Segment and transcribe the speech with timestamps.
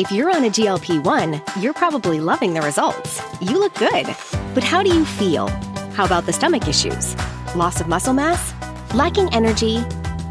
[0.00, 3.20] If you're on a GLP 1, you're probably loving the results.
[3.42, 4.06] You look good.
[4.54, 5.48] But how do you feel?
[5.92, 7.14] How about the stomach issues?
[7.54, 8.54] Loss of muscle mass?
[8.94, 9.84] Lacking energy?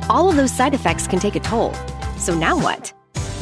[0.10, 1.76] All of those side effects can take a toll.
[2.18, 2.92] So now what?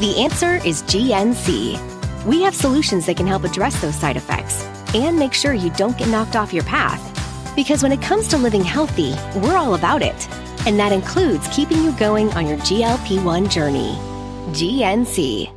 [0.02, 2.26] The answer is GNC.
[2.26, 5.98] We have solutions that can help address those side effects and make sure you don't
[5.98, 7.02] get knocked off your path.
[7.55, 10.27] Because when it comes to living healthy, we're all about it.
[10.68, 13.96] And that includes keeping you going on your GLP 1 journey.
[14.52, 15.56] GNC.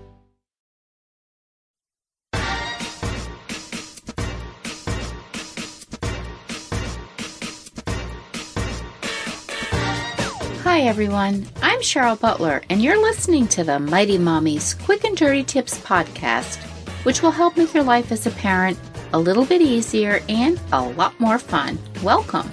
[10.81, 11.47] Hi, everyone.
[11.61, 16.56] I'm Cheryl Butler, and you're listening to the Mighty Mommy's Quick and Dirty Tips podcast,
[17.05, 18.78] which will help make your life as a parent
[19.12, 21.78] a little bit easier and a lot more fun.
[22.03, 22.50] Welcome.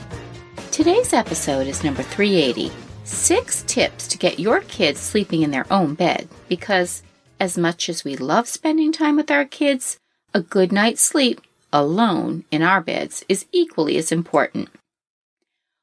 [0.72, 2.70] Today's episode is number 380
[3.06, 6.28] Six Tips to Get Your Kids Sleeping in Their Own Bed.
[6.50, 7.04] Because,
[7.40, 10.00] as much as we love spending time with our kids,
[10.34, 11.40] a good night's sleep
[11.72, 14.68] alone in our beds is equally as important.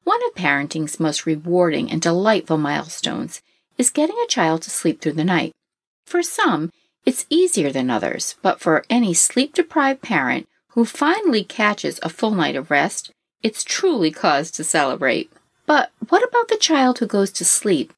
[0.05, 3.41] One of parenting's most rewarding and delightful milestones
[3.77, 5.51] is getting a child to sleep through the night.
[6.05, 6.71] For some,
[7.05, 12.31] it's easier than others, but for any sleep deprived parent who finally catches a full
[12.31, 13.11] night of rest,
[13.43, 15.31] it's truly cause to celebrate.
[15.65, 17.91] But what about the child who goes to sleep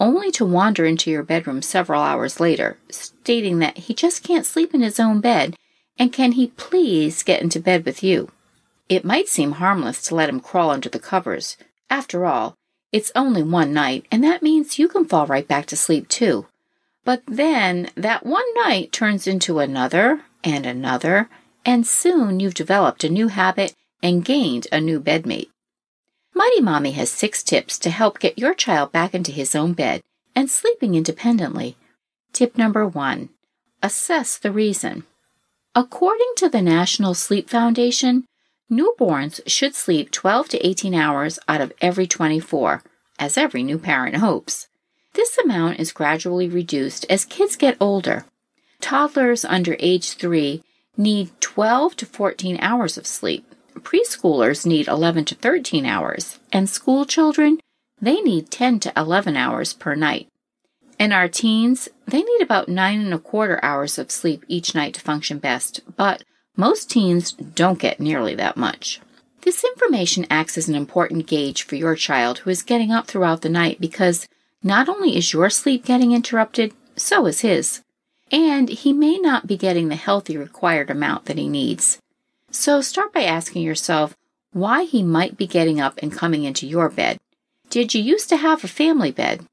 [0.00, 4.74] only to wander into your bedroom several hours later, stating that he just can't sleep
[4.74, 5.56] in his own bed
[5.96, 8.30] and can he please get into bed with you?
[8.92, 11.56] It might seem harmless to let him crawl under the covers.
[11.88, 12.58] After all,
[12.92, 16.46] it's only one night, and that means you can fall right back to sleep too.
[17.02, 21.30] But then that one night turns into another and another,
[21.64, 25.48] and soon you've developed a new habit and gained a new bedmate.
[26.34, 30.02] Mighty Mommy has six tips to help get your child back into his own bed
[30.36, 31.78] and sleeping independently.
[32.34, 33.30] Tip number one
[33.82, 35.04] assess the reason.
[35.74, 38.26] According to the National Sleep Foundation,
[38.72, 42.82] Newborns should sleep 12 to 18 hours out of every 24,
[43.18, 44.66] as every new parent hopes.
[45.12, 48.24] This amount is gradually reduced as kids get older.
[48.80, 50.62] Toddlers under age 3
[50.96, 53.44] need 12 to 14 hours of sleep.
[53.74, 57.60] Preschoolers need 11 to 13 hours, and school children,
[58.00, 60.28] they need 10 to 11 hours per night.
[60.98, 64.94] And our teens, they need about nine and a quarter hours of sleep each night
[64.94, 66.24] to function best, but
[66.56, 69.00] most teens don't get nearly that much.
[69.42, 73.42] This information acts as an important gauge for your child who is getting up throughout
[73.42, 74.28] the night because
[74.62, 77.82] not only is your sleep getting interrupted, so is his.
[78.30, 81.98] And he may not be getting the healthy required amount that he needs.
[82.50, 84.14] So start by asking yourself
[84.52, 87.18] why he might be getting up and coming into your bed.
[87.70, 89.46] Did you used to have a family bed?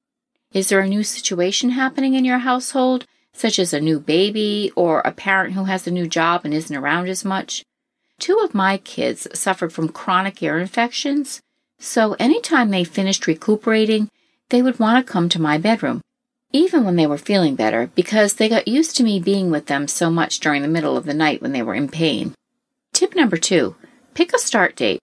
[0.52, 3.06] Is there a new situation happening in your household
[3.40, 6.76] such as a new baby or a parent who has a new job and isn't
[6.76, 7.64] around as much.
[8.20, 11.40] Two of my kids suffered from chronic ear infections,
[11.80, 14.10] so anytime they finished recuperating,
[14.50, 16.02] they would want to come to my bedroom,
[16.52, 19.88] even when they were feeling better, because they got used to me being with them
[19.88, 22.36] so much during the middle of the night when they were in pain.
[22.92, 23.76] Tip number two
[24.14, 25.00] pick a start date.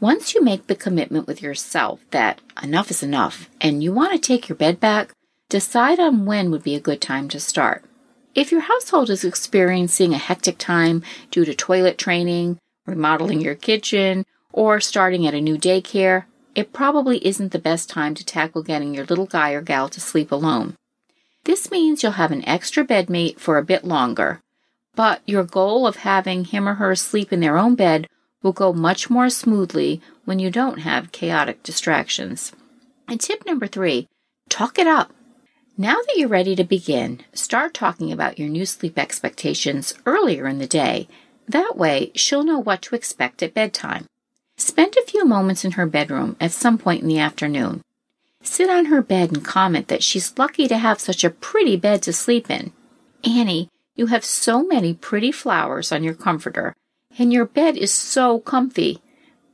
[0.00, 4.18] Once you make the commitment with yourself that enough is enough and you want to
[4.18, 5.12] take your bed back,
[5.50, 7.84] Decide on when would be a good time to start.
[8.36, 11.02] If your household is experiencing a hectic time
[11.32, 17.26] due to toilet training, remodeling your kitchen, or starting at a new daycare, it probably
[17.26, 20.76] isn't the best time to tackle getting your little guy or gal to sleep alone.
[21.42, 24.40] This means you'll have an extra bedmate for a bit longer,
[24.94, 28.06] but your goal of having him or her sleep in their own bed
[28.40, 32.52] will go much more smoothly when you don't have chaotic distractions.
[33.08, 34.06] And tip number three
[34.48, 35.12] talk it up.
[35.80, 40.58] Now that you're ready to begin, start talking about your new sleep expectations earlier in
[40.58, 41.08] the day.
[41.48, 44.04] That way, she'll know what to expect at bedtime.
[44.58, 47.82] Spend a few moments in her bedroom at some point in the afternoon.
[48.42, 52.02] Sit on her bed and comment that she's lucky to have such a pretty bed
[52.02, 52.74] to sleep in.
[53.24, 56.76] Annie, you have so many pretty flowers on your comforter,
[57.18, 59.00] and your bed is so comfy.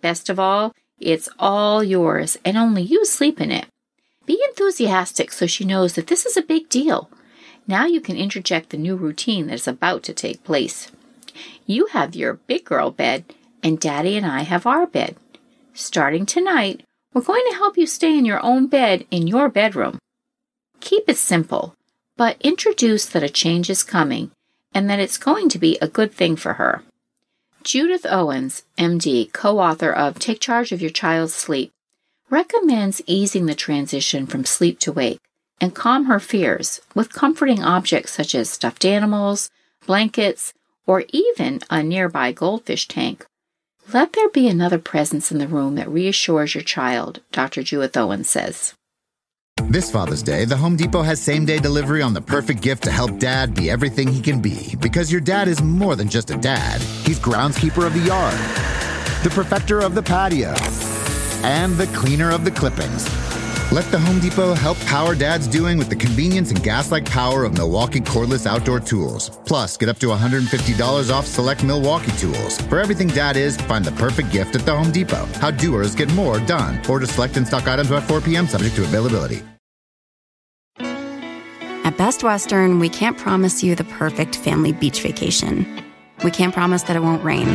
[0.01, 3.67] Best of all, it's all yours, and only you sleep in it.
[4.27, 7.09] Be enthusiastic so she knows that this is a big deal.
[7.67, 10.91] Now you can interject the new routine that is about to take place.
[11.65, 13.25] You have your big girl bed,
[13.63, 15.17] and Daddy and I have our bed.
[15.75, 16.83] Starting tonight,
[17.13, 19.99] we're going to help you stay in your own bed in your bedroom.
[20.81, 21.75] Keep it simple,
[22.17, 24.31] but introduce that a change is coming
[24.75, 26.83] and that it's going to be a good thing for her.
[27.63, 31.73] Judith Owens, MD, co author of Take Charge of Your Child's Sleep,
[32.31, 35.21] recommends easing the transition from sleep to wake
[35.61, 39.51] and calm her fears with comforting objects such as stuffed animals,
[39.87, 40.53] blankets,
[40.87, 43.27] or even a nearby goldfish tank.
[43.93, 47.63] Let there be another presence in the room that reassures your child, Dr.
[47.63, 48.75] Judith Owens says.
[49.69, 52.91] This Father's Day, the Home Depot has same day delivery on the perfect gift to
[52.91, 54.75] help dad be everything he can be.
[54.81, 58.35] Because your dad is more than just a dad, he's groundskeeper of the yard,
[59.25, 60.55] the perfecter of the patio,
[61.47, 63.07] and the cleaner of the clippings.
[63.73, 67.45] Let the Home Depot help power dad's doing with the convenience and gas like power
[67.45, 69.31] of Milwaukee cordless outdoor tools.
[69.45, 72.61] Plus, get up to $150 off select Milwaukee tools.
[72.63, 75.27] For everything dad is, find the perfect gift at the Home Depot.
[75.41, 76.81] How doers get more done.
[76.89, 78.47] Order select and stock items by 4 p.m.
[78.47, 79.43] subject to availability.
[80.79, 85.65] At Best Western, we can't promise you the perfect family beach vacation.
[86.25, 87.49] We can't promise that it won't rain,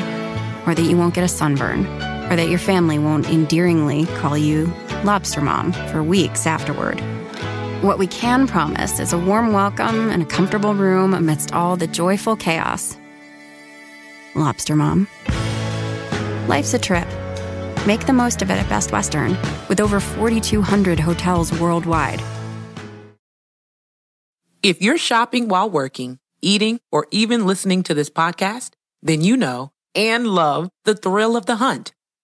[0.65, 1.85] or that you won't get a sunburn,
[2.31, 4.73] or that your family won't endearingly call you
[5.03, 7.01] Lobster Mom for weeks afterward.
[7.83, 11.87] What we can promise is a warm welcome and a comfortable room amidst all the
[11.87, 12.95] joyful chaos.
[14.33, 15.09] Lobster Mom.
[16.47, 17.07] Life's a trip.
[17.85, 19.37] Make the most of it at Best Western,
[19.67, 22.21] with over 4,200 hotels worldwide.
[24.63, 29.71] If you're shopping while working, eating, or even listening to this podcast, then you know
[29.93, 31.91] and love the thrill of the hunt.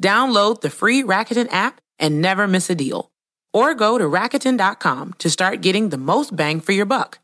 [0.00, 3.10] Download the free Rakuten app and never miss a deal.
[3.52, 7.18] Or go to Rakuten.com to start getting the most bang for your buck.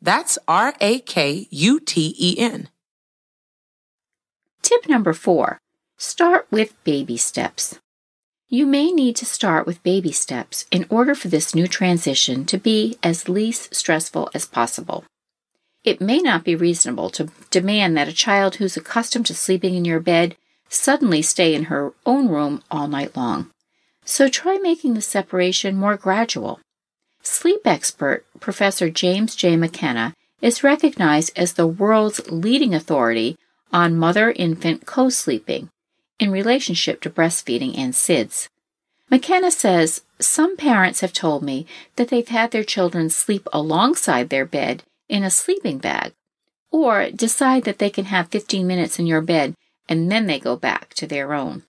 [0.00, 2.68] That's R A K U T E N.
[4.62, 5.58] Tip number four
[5.98, 7.78] start with baby steps.
[8.48, 12.58] You may need to start with baby steps in order for this new transition to
[12.58, 15.04] be as least stressful as possible.
[15.82, 19.84] It may not be reasonable to demand that a child who's accustomed to sleeping in
[19.84, 20.36] your bed
[20.68, 23.50] suddenly stay in her own room all night long.
[24.04, 26.60] So try making the separation more gradual.
[27.22, 29.56] Sleep expert Professor James J.
[29.56, 33.36] McKenna is recognized as the world's leading authority
[33.72, 35.68] on mother infant co sleeping
[36.18, 38.48] in relationship to breastfeeding and SIDS.
[39.10, 41.66] McKenna says some parents have told me
[41.96, 46.12] that they've had their children sleep alongside their bed in a sleeping bag,
[46.70, 49.54] or decide that they can have 15 minutes in your bed
[49.88, 51.62] and then they go back to their own.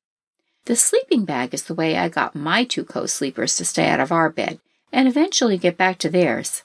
[0.66, 4.00] The sleeping bag is the way I got my two co sleepers to stay out
[4.00, 4.60] of our bed
[4.92, 6.64] and eventually get back to theirs.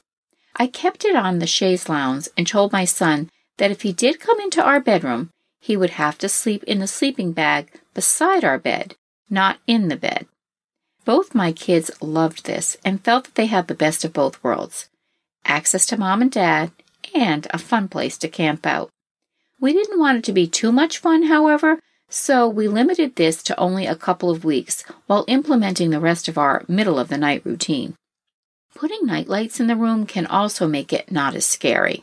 [0.57, 4.21] I kept it on the chaise lounge and told my son that if he did
[4.21, 5.31] come into our bedroom,
[5.61, 8.97] he would have to sleep in the sleeping bag beside our bed,
[9.31, 10.27] not in the bed.
[11.05, 14.89] Both my kids loved this and felt that they had the best of both worlds
[15.45, 16.71] access to mom and dad,
[17.15, 18.91] and a fun place to camp out.
[19.63, 21.79] We didn't want it to be too much fun, however,
[22.09, 26.37] so we limited this to only a couple of weeks while implementing the rest of
[26.37, 27.95] our middle of the night routine.
[28.75, 32.03] Putting night lights in the room can also make it not as scary.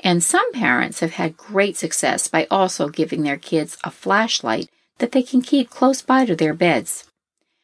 [0.00, 5.12] And some parents have had great success by also giving their kids a flashlight that
[5.12, 7.06] they can keep close by to their beds.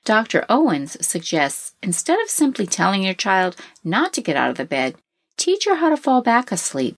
[0.06, 0.46] Dr.
[0.48, 4.94] Owens suggests instead of simply telling your child not to get out of the bed,
[5.36, 6.94] teach her how to fall back asleep.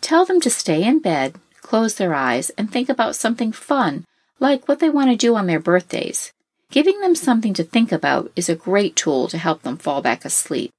[0.00, 1.34] Tell them to stay in bed,
[1.70, 4.04] close their eyes, and think about something fun,
[4.40, 6.32] like what they want to do on their birthdays.
[6.68, 10.24] Giving them something to think about is a great tool to help them fall back
[10.24, 10.72] asleep.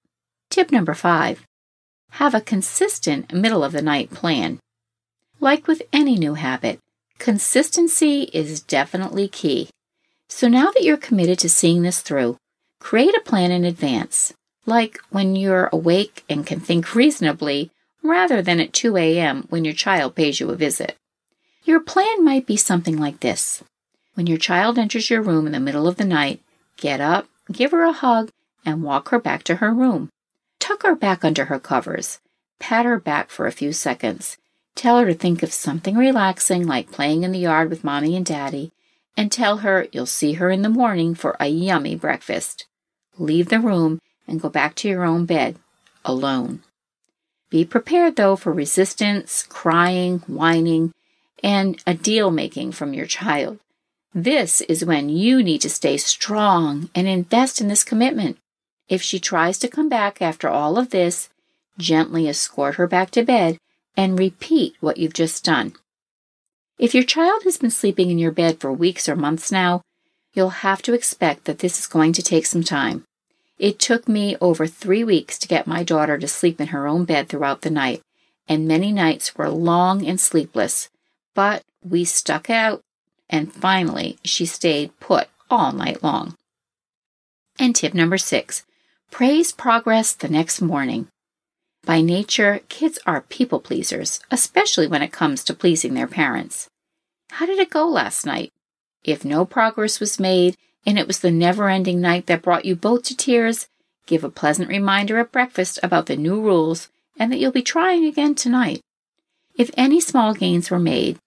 [0.50, 1.46] Tip number five
[2.20, 4.60] have a consistent middle of the night plan.
[5.40, 6.78] Like with any new habit,
[7.20, 9.70] consistency is definitely key.
[10.28, 12.36] So now that you're committed to seeing this through,
[12.82, 14.34] create a plan in advance,
[14.66, 17.72] like when you're awake and can think reasonably
[18.04, 19.46] rather than at 2 a.m.
[19.50, 20.98] when your child pays you a visit.
[21.64, 23.64] Your plan might be something like this.
[24.16, 26.42] When your child enters your room in the middle of the night,
[26.78, 28.32] get up, give her a hug,
[28.66, 30.10] and walk her back to her room.
[30.60, 32.20] Tuck her back under her covers.
[32.60, 34.38] Pat her back for a few seconds.
[34.76, 38.26] Tell her to think of something relaxing like playing in the yard with mommy and
[38.26, 38.72] daddy,
[39.18, 42.68] and tell her you'll see her in the morning for a yummy breakfast.
[43.18, 45.58] Leave the room and go back to your own bed,
[46.06, 46.64] alone.
[47.52, 50.94] Be prepared, though, for resistance, crying, whining,
[51.44, 53.60] and a deal making from your child.
[54.14, 58.38] This is when you need to stay strong and invest in this commitment.
[58.88, 61.30] If she tries to come back after all of this,
[61.78, 63.58] gently escort her back to bed
[63.98, 65.74] and repeat what you've just done.
[66.78, 69.82] If your child has been sleeping in your bed for weeks or months now,
[70.34, 73.04] you'll have to expect that this is going to take some time.
[73.62, 77.06] It took me over three weeks to get my daughter to sleep in her own
[77.06, 78.02] bed throughout the night,
[78.48, 80.90] and many nights were long and sleepless.
[81.36, 82.82] But we stuck out,
[83.30, 86.36] and finally she stayed put all night long.
[87.60, 88.66] And tip number six
[89.12, 91.10] praise progress the next morning.
[91.86, 96.68] By nature, kids are people pleasers, especially when it comes to pleasing their parents.
[97.30, 98.52] How did it go last night?
[99.04, 102.76] If no progress was made, and it was the never ending night that brought you
[102.76, 103.68] both to tears,
[104.06, 108.06] give a pleasant reminder at breakfast about the new rules and that you'll be trying
[108.06, 108.82] again tonight.
[109.56, 111.20] If any small gains were made,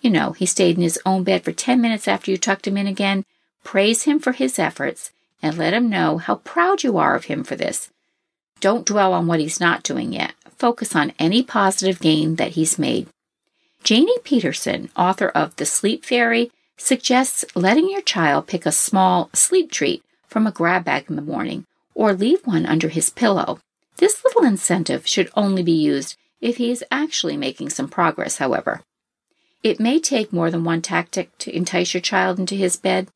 [0.00, 2.76] you know, he stayed in his own bed for 10 minutes after you tucked him
[2.76, 3.24] in again,
[3.64, 7.44] praise him for his efforts and let him know how proud you are of him
[7.44, 7.90] for this.
[8.60, 10.34] Don't dwell on what he's not doing yet.
[10.56, 13.08] Focus on any positive gain that he's made.
[13.82, 16.52] Janie Peterson, author of The Sleep Fairy
[16.82, 21.22] suggests letting your child pick a small sleep treat from a grab bag in the
[21.22, 23.60] morning or leave one under his pillow.
[23.98, 28.82] This little incentive should only be used if he is actually making some progress, however.
[29.62, 33.08] It may take more than one tactic to entice your child into his bed,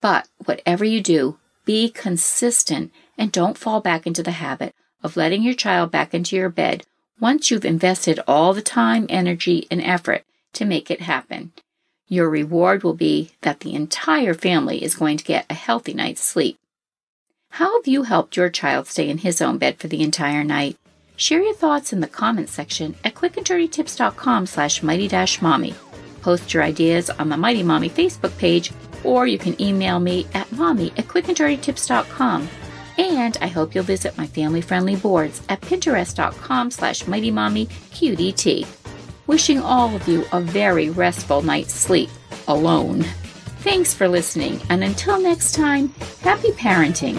[0.00, 5.42] but whatever you do, be consistent and don't fall back into the habit of letting
[5.42, 6.84] your child back into your bed
[7.20, 10.24] once you've invested all the time, energy, and effort
[10.54, 11.52] to make it happen.
[12.12, 16.22] Your reward will be that the entire family is going to get a healthy night's
[16.22, 16.58] sleep.
[17.52, 20.76] How have you helped your child stay in his own bed for the entire night?
[21.16, 25.74] Share your thoughts in the comments section at quickanddirtytips.com slash mighty-mommy.
[26.20, 28.72] Post your ideas on the Mighty Mommy Facebook page,
[29.04, 32.46] or you can email me at mommy at quickanddirtytips.com.
[32.98, 38.81] And I hope you'll visit my family-friendly boards at pinterest.com slash mightymommyqdt
[39.32, 42.10] wishing all of you a very restful night's sleep
[42.48, 43.02] alone.
[43.64, 45.88] Thanks for listening, and until next time,
[46.20, 47.16] happy parenting.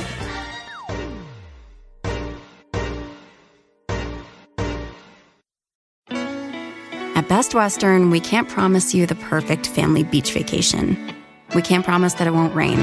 [7.15, 11.15] At Best Western, we can't promise you the perfect family beach vacation.
[11.55, 12.77] We can't promise that it won't rain,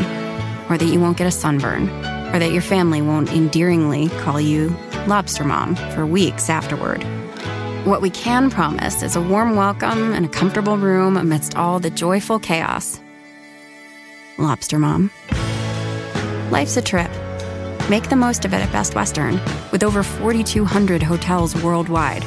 [0.68, 1.88] or that you won't get a sunburn,
[2.34, 7.06] or that your family won't endearingly call you Lobster Mom for weeks afterward.
[7.84, 11.88] What we can promise is a warm welcome and a comfortable room amidst all the
[11.88, 13.00] joyful chaos.
[14.36, 15.10] Lobster Mom.
[16.50, 17.10] Life's a trip.
[17.88, 19.40] Make the most of it at Best Western,
[19.72, 22.22] with over 4,200 hotels worldwide.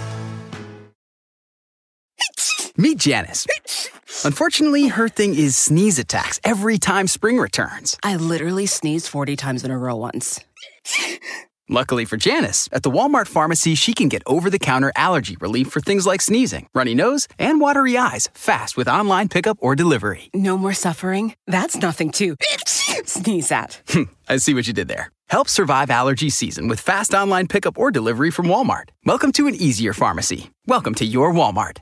[2.76, 3.46] Meet Janice.
[4.26, 7.96] Unfortunately, her thing is sneeze attacks every time spring returns.
[8.02, 10.40] I literally sneezed 40 times in a row once.
[11.70, 15.70] Luckily for Janice, at the Walmart pharmacy, she can get over the counter allergy relief
[15.70, 20.30] for things like sneezing, runny nose, and watery eyes fast with online pickup or delivery.
[20.34, 21.36] No more suffering?
[21.48, 22.36] That's nothing to
[23.06, 23.82] sneeze at.
[23.88, 25.10] Hmm, I see what you did there.
[25.30, 28.90] Help survive allergy season with fast online pickup or delivery from Walmart.
[29.06, 30.52] Welcome to an easier pharmacy.
[30.68, 31.78] Welcome to your Walmart.